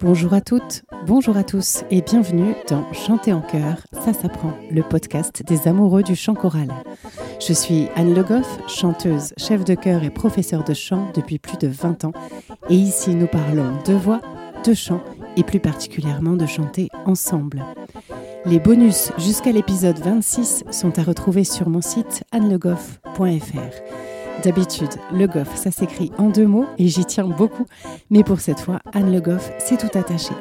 [0.00, 4.82] Bonjour à toutes, bonjour à tous et bienvenue dans Chanter en chœur, ça s'apprend, le
[4.82, 6.72] podcast des amoureux du chant choral.
[7.46, 11.58] Je suis Anne Le Goff, chanteuse, chef de chœur et professeure de chant depuis plus
[11.58, 12.12] de 20 ans
[12.70, 14.22] et ici nous parlons de voix,
[14.64, 15.02] de chant
[15.36, 17.62] et plus particulièrement de chanter ensemble.
[18.46, 24.42] Les bonus jusqu'à l'épisode 26 sont à retrouver sur mon site annelegoff.fr.
[24.42, 27.66] D'habitude, Le Goff, ça s'écrit en deux mots et j'y tiens beaucoup,
[28.10, 30.32] mais pour cette fois, Anne Le Goff, c'est tout attaché.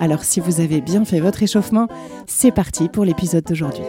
[0.00, 1.86] Alors si vous avez bien fait votre échauffement,
[2.26, 3.84] c'est parti pour l'épisode d'aujourd'hui.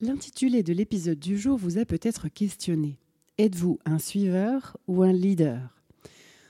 [0.00, 2.98] L'intitulé de l'épisode du jour vous a peut-être questionné.
[3.38, 5.75] Êtes-vous un suiveur ou un leader?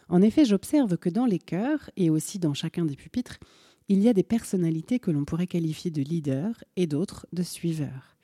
[0.08, 3.38] En effet, j'observe que dans les chœurs, et aussi dans chacun des pupitres,
[3.88, 8.16] il y a des personnalités que l'on pourrait qualifier de leaders et d'autres de suiveurs.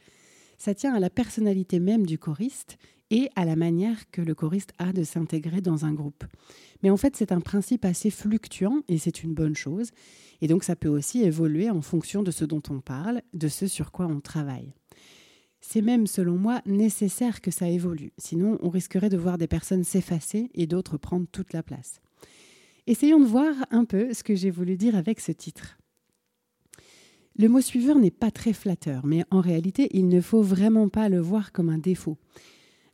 [0.59, 2.79] Ça tient à la personnalité même du choriste
[3.11, 6.25] et à la manière que le choriste a de s'intégrer dans un groupe.
[6.83, 9.91] Mais en fait, c'est un principe assez fluctuant et c'est une bonne chose.
[10.41, 13.67] Et donc, ça peut aussi évoluer en fonction de ce dont on parle, de ce
[13.67, 14.73] sur quoi on travaille.
[15.65, 19.85] C'est même, selon moi, nécessaire que ça évolue, sinon on risquerait de voir des personnes
[19.85, 22.01] s'effacer et d'autres prendre toute la place.
[22.89, 25.79] Essayons de voir un peu ce que j'ai voulu dire avec ce titre.
[27.39, 31.09] Le mot suiveur n'est pas très flatteur, mais en réalité, il ne faut vraiment pas
[31.09, 32.19] le voir comme un défaut.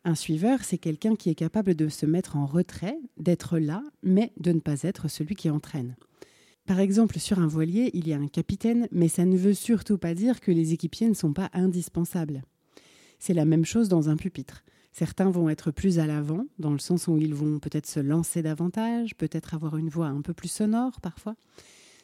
[0.05, 4.33] Un suiveur, c'est quelqu'un qui est capable de se mettre en retrait, d'être là, mais
[4.39, 5.97] de ne pas être celui qui entraîne.
[6.67, 9.97] Par exemple, sur un voilier, il y a un capitaine, mais ça ne veut surtout
[9.97, 12.43] pas dire que les équipiers ne sont pas indispensables.
[13.19, 14.65] C'est la même chose dans un pupitre.
[14.93, 18.43] Certains vont être plus à l'avant, dans le sens où ils vont peut-être se lancer
[18.43, 21.37] davantage, peut-être avoir une voix un peu plus sonore parfois.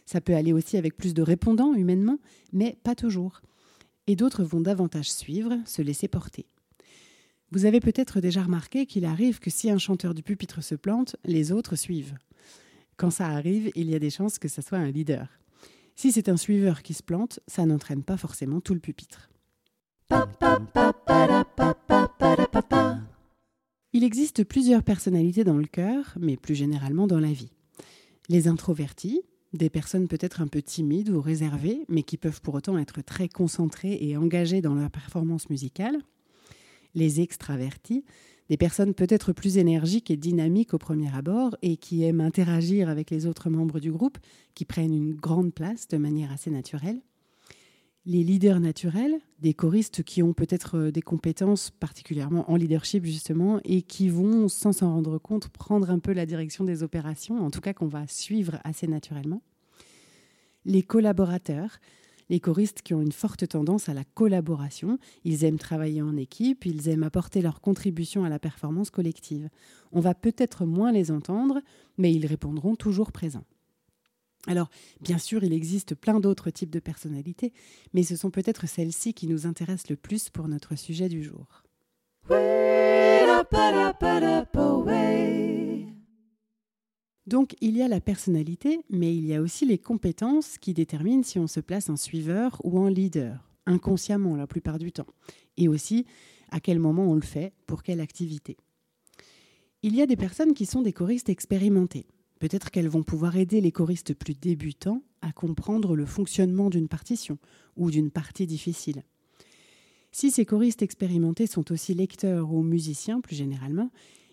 [0.07, 2.19] Ça peut aller aussi avec plus de répondants humainement,
[2.53, 3.41] mais pas toujours.
[4.07, 6.47] Et d'autres vont davantage suivre, se laisser porter.
[7.51, 11.17] Vous avez peut-être déjà remarqué qu'il arrive que si un chanteur du pupitre se plante,
[11.25, 12.15] les autres suivent.
[12.97, 15.29] Quand ça arrive, il y a des chances que ça soit un leader.
[15.97, 19.31] Si c'est un suiveur qui se plante, ça n'entraîne pas forcément tout le pupitre.
[23.93, 27.53] Il existe plusieurs personnalités dans le cœur, mais plus généralement dans la vie.
[28.29, 29.23] Les introvertis,
[29.53, 33.29] des personnes peut-être un peu timides ou réservées, mais qui peuvent pour autant être très
[33.29, 35.97] concentrées et engagées dans leur performance musicale.
[36.95, 38.05] Les extravertis,
[38.51, 43.11] des personnes peut-être plus énergiques et dynamiques au premier abord et qui aiment interagir avec
[43.11, 44.19] les autres membres du groupe,
[44.55, 47.01] qui prennent une grande place de manière assez naturelle
[48.07, 53.61] les leaders naturels, des choristes qui ont peut-être euh, des compétences particulièrement en leadership justement
[53.65, 57.51] et qui vont, sans s'en rendre compte, prendre un peu la direction des opérations, en
[57.51, 59.43] tout cas qu'on va suivre assez naturellement.
[60.67, 61.79] Les collaborateurs,
[62.31, 66.65] les choristes qui ont une forte tendance à la collaboration, ils aiment travailler en équipe,
[66.67, 69.49] ils aiment apporter leur contribution à la performance collective.
[69.93, 71.61] On va peut-être moins les entendre,
[71.99, 73.45] mais ils répondront toujours présents.
[74.47, 74.69] Alors,
[75.01, 77.53] bien sûr, il existe plein d'autres types de personnalités,
[77.95, 81.63] mais ce sont peut-être celles-ci qui nous intéressent le plus pour notre sujet du jour.
[87.27, 91.23] Donc, il y a la personnalité, mais il y a aussi les compétences qui déterminent
[91.23, 95.07] si on se place en suiveur ou en leader, inconsciemment la plupart du temps,
[95.57, 96.05] et aussi
[96.51, 98.59] à quel moment on le fait, pour quelle activité.
[99.83, 102.07] Il y a des personnes qui sont des choristes expérimentés.
[102.39, 107.39] Peut-être qu'elles vont pouvoir aider les choristes plus débutants à comprendre le fonctionnement d'une partition
[107.77, 109.03] ou d'une partie difficile.
[110.13, 113.91] Si ces choristes expérimentés sont aussi lecteurs ou musiciens plus généralement,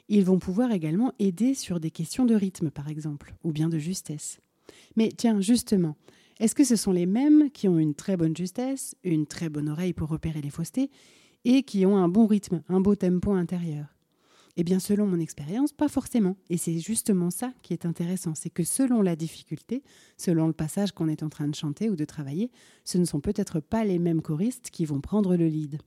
[0.10, 3.80] ils vont pouvoir également aider sur des questions de rythme par exemple, ou bien de
[3.80, 4.42] justesse.
[4.96, 5.96] Mais tiens, justement,
[6.40, 9.70] est-ce que ce sont les mêmes qui ont une très bonne justesse, une très bonne
[9.70, 10.90] oreille pour repérer les faussetés,
[11.46, 13.86] et qui ont un bon rythme, un beau tempo intérieur?
[14.58, 16.36] Eh bien, selon mon expérience, pas forcément.
[16.50, 19.84] Et c'est justement ça qui est intéressant, c'est que selon la difficulté,
[20.18, 22.52] selon le passage qu'on est en train de chanter ou de travailler,
[22.84, 25.80] ce ne sont peut-être pas les mêmes choristes qui vont prendre le lead.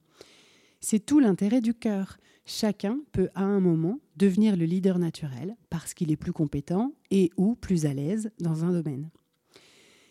[0.80, 2.18] C'est tout l'intérêt du chœur.
[2.46, 7.30] Chacun peut à un moment devenir le leader naturel parce qu'il est plus compétent et
[7.36, 9.10] ou plus à l'aise dans un domaine.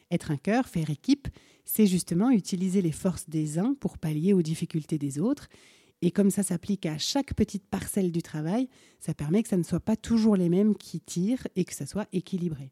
[0.10, 1.28] Être un chœur, faire équipe,
[1.66, 5.48] c'est justement utiliser les forces des uns pour pallier aux difficultés des autres
[6.06, 8.68] et comme ça s'applique à chaque petite parcelle du travail,
[9.00, 11.86] ça permet que ça ne soit pas toujours les mêmes qui tirent et que ça
[11.86, 12.72] soit équilibré.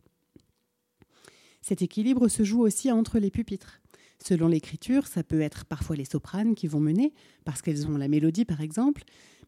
[1.61, 3.79] Cet équilibre se joue aussi entre les pupitres.
[4.21, 7.13] Selon l'écriture, ça peut être parfois les sopranes qui vont mener,
[7.45, 9.03] parce qu'elles ont la mélodie par exemple,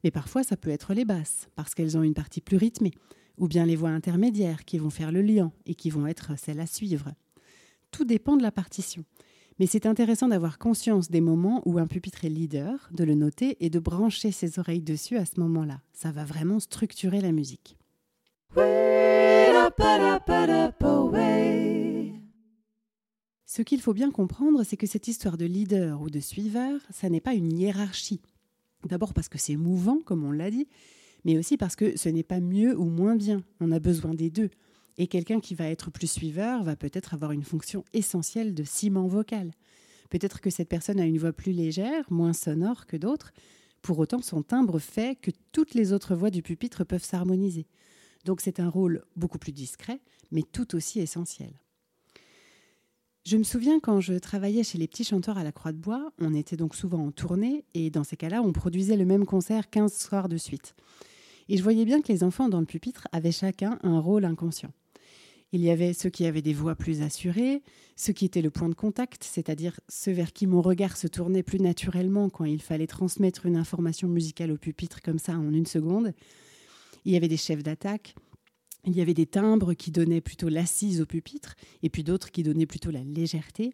[0.06, 2.94] mais parfois ça peut être les basses, parce qu'elles ont une partie plus rythmée,
[3.38, 6.62] ou bien les voix intermédiaires qui vont faire le lien et qui vont être celles
[6.62, 7.12] à suivre.
[7.91, 9.03] Tout dépend de la partition.
[9.60, 13.58] Mais c'est intéressant d'avoir conscience des moments où un pupitre est leader, de le noter
[13.64, 15.82] et de brancher ses oreilles dessus à ce moment-là.
[15.94, 17.78] Ça va vraiment structurer la musique.
[23.46, 27.10] Ce qu'il faut bien comprendre, c'est que cette histoire de leader ou de suiveur, ça
[27.10, 28.22] n'est pas une hiérarchie.
[28.88, 30.68] D'abord parce que c'est mouvant, comme on l'a dit,
[31.24, 33.44] mais aussi parce que ce n'est pas mieux ou moins bien.
[33.60, 34.50] On a besoin des deux.
[34.98, 39.07] Et quelqu'un qui va être plus suiveur va peut-être avoir une fonction essentielle de ciment
[39.07, 39.51] vocal.
[40.10, 43.31] Peut-être que cette personne a une voix plus légère, moins sonore que d'autres.
[43.81, 47.66] Pour autant, son timbre fait que toutes les autres voix du pupitre peuvent s'harmoniser.
[48.24, 50.00] Donc c'est un rôle beaucoup plus discret,
[50.31, 51.51] mais tout aussi essentiel.
[53.25, 56.12] Je me souviens quand je travaillais chez les petits chanteurs à la Croix de Bois,
[56.19, 59.69] on était donc souvent en tournée et dans ces cas-là, on produisait le même concert
[59.69, 60.75] 15 soirs de suite.
[61.48, 64.72] Et je voyais bien que les enfants dans le pupitre avaient chacun un rôle inconscient.
[65.54, 67.62] Il y avait ceux qui avaient des voix plus assurées,
[67.96, 71.44] ceux qui étaient le point de contact, c'est-à-dire ceux vers qui mon regard se tournait
[71.44, 75.68] plus naturellement quand il fallait transmettre une information musicale au pupitre comme ça en une
[75.68, 76.14] seconde.
[77.06, 78.16] Il y avait des chefs d'attaque,
[78.88, 81.54] il y avait des timbres qui donnaient plutôt l'assise au pupitre,
[81.84, 83.74] et puis d'autres qui donnaient plutôt la légèreté.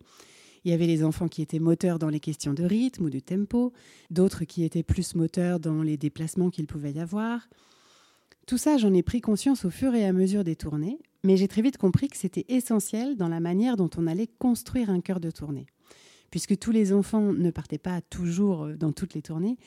[0.66, 3.20] Il y avait les enfants qui étaient moteurs dans les questions de rythme ou de
[3.20, 3.72] tempo,
[4.10, 7.48] d'autres qui étaient plus moteurs dans les déplacements qu'il pouvait y avoir.
[8.48, 11.48] Tout ça, j'en ai pris conscience au fur et à mesure des tournées, mais j'ai
[11.48, 15.20] très vite compris que c'était essentiel dans la manière dont on allait construire un chœur
[15.20, 15.66] de tournée.
[16.32, 19.58] Puisque tous les enfants ne partaient pas toujours dans toutes les tournées,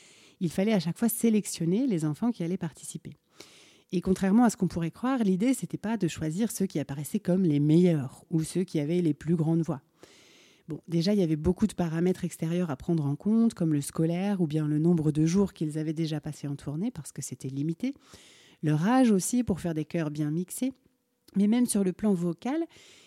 [0.41, 3.17] il fallait à chaque fois sélectionner les enfants qui allaient participer.
[3.93, 7.21] Et contrairement à ce qu'on pourrait croire, l'idée, c'était pas de choisir ceux qui apparaissaient
[7.21, 9.83] comme les meilleurs ou ceux qui avaient les plus grandes voix.
[10.69, 13.81] Bon, déjà, il y avait beaucoup de paramètres extérieurs à prendre en compte, comme le
[13.81, 17.21] scolaire ou bien le nombre de jours qu'ils avaient déjà passé en tournée, parce que
[17.21, 17.95] c'était limité.
[18.63, 20.73] Leur âge aussi, pour faire des chœurs bien mixés.
[21.37, 22.65] Mais même sur le plan vocal,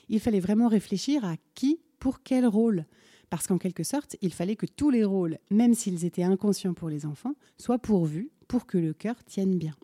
[0.10, 2.86] il fallait vraiment réfléchir à qui, pour quel rôle.
[3.30, 6.90] Parce qu'en quelque sorte, il fallait que tous les rôles, même s'ils étaient inconscients pour
[6.90, 9.76] les enfants, soient pourvus pour que le chœur tienne bien.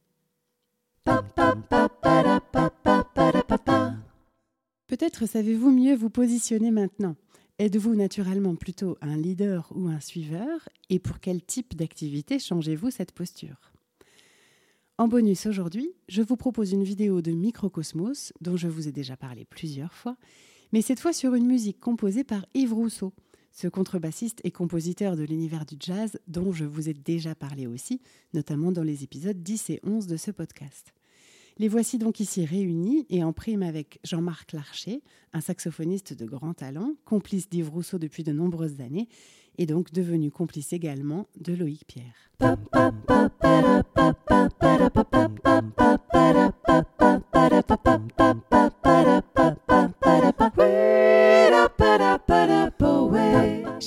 [4.87, 7.15] Peut-être savez-vous mieux vous positionner maintenant.
[7.59, 10.67] Êtes-vous naturellement plutôt un leader ou un suiveur?
[10.89, 13.70] Et pour quel type d'activité changez-vous cette posture?
[15.01, 19.17] En bonus aujourd'hui, je vous propose une vidéo de Microcosmos dont je vous ai déjà
[19.17, 20.15] parlé plusieurs fois,
[20.73, 23.11] mais cette fois sur une musique composée par Yves Rousseau,
[23.51, 27.99] ce contrebassiste et compositeur de l'univers du jazz dont je vous ai déjà parlé aussi,
[28.35, 30.93] notamment dans les épisodes 10 et 11 de ce podcast.
[31.57, 35.01] Les voici donc ici réunis et en prime avec Jean-Marc Larcher,
[35.33, 39.07] un saxophoniste de grand talent, complice d'Yves Rousseau depuis de nombreuses années
[39.57, 42.29] et donc devenu complice également de Loïc Pierre.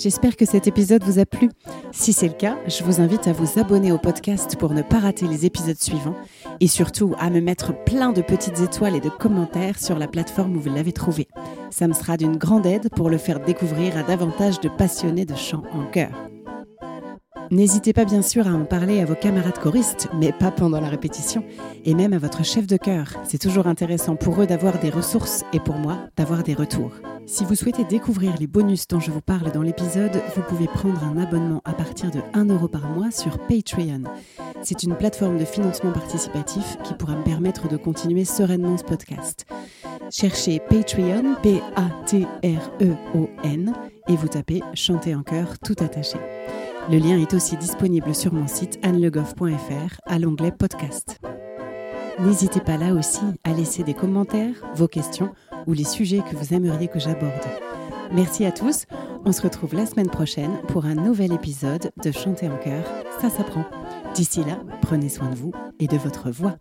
[0.05, 1.49] J'espère que cet épisode vous a plu.
[1.91, 4.99] Si c'est le cas, je vous invite à vous abonner au podcast pour ne pas
[4.99, 6.17] rater les épisodes suivants
[6.61, 10.57] et surtout à me mettre plein de petites étoiles et de commentaires sur la plateforme
[10.57, 11.29] où vous l'avez trouvé.
[11.71, 15.37] Ça me sera d'une grande aide pour le faire découvrir à davantage de passionnés de
[15.37, 16.34] chant en chœur.
[17.51, 20.89] N'hésitez pas bien sûr à en parler à vos camarades choristes, mais pas pendant la
[20.89, 21.45] répétition,
[21.85, 23.15] et même à votre chef de chœur.
[23.25, 26.93] C'est toujours intéressant pour eux d'avoir des ressources et pour moi d'avoir des retours.
[27.27, 31.03] Si vous souhaitez découvrir les bonus dont je vous parle dans l'épisode, vous pouvez prendre
[31.05, 34.05] un abonnement à partir de 1 euro par mois sur Patreon.
[34.63, 39.47] C'est une plateforme de financement participatif qui pourra me permettre de continuer sereinement ce podcast.
[40.11, 41.73] Cherchez Patreon, P-A-T-R-E-O-N,
[44.09, 46.19] et vous tapez Chanter en chœur tout attaché.
[46.91, 51.19] Le lien est aussi disponible sur mon site annelegoff.fr à l'onglet podcast.
[52.21, 55.31] N'hésitez pas là aussi à laisser des commentaires, vos questions
[55.67, 57.33] ou les sujets que vous aimeriez que j'aborde.
[58.13, 58.85] Merci à tous,
[59.25, 62.85] on se retrouve la semaine prochaine pour un nouvel épisode de Chanter en chœur,
[63.21, 63.65] ça s'apprend.
[64.15, 66.57] D'ici là, prenez soin de vous et de votre voix.